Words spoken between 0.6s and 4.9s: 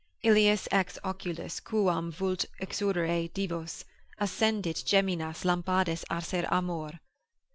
ex oculis quum vult exurere divos, Accendit